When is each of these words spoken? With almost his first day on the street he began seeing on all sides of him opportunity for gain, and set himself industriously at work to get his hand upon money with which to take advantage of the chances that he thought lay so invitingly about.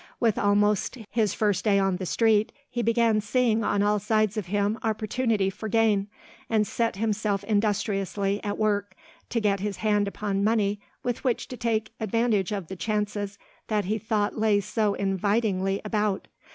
With 0.19 0.39
almost 0.39 0.97
his 1.11 1.35
first 1.35 1.63
day 1.63 1.77
on 1.77 1.97
the 1.97 2.07
street 2.07 2.51
he 2.67 2.81
began 2.81 3.21
seeing 3.21 3.63
on 3.63 3.83
all 3.83 3.99
sides 3.99 4.35
of 4.35 4.47
him 4.47 4.79
opportunity 4.81 5.51
for 5.51 5.69
gain, 5.69 6.07
and 6.49 6.65
set 6.65 6.95
himself 6.95 7.43
industriously 7.43 8.43
at 8.43 8.57
work 8.57 8.95
to 9.29 9.39
get 9.39 9.59
his 9.59 9.77
hand 9.77 10.07
upon 10.07 10.43
money 10.43 10.81
with 11.03 11.23
which 11.23 11.47
to 11.49 11.55
take 11.55 11.93
advantage 11.99 12.51
of 12.51 12.65
the 12.67 12.75
chances 12.75 13.37
that 13.67 13.85
he 13.85 13.99
thought 13.99 14.35
lay 14.39 14.59
so 14.59 14.95
invitingly 14.95 15.79
about. 15.85 16.27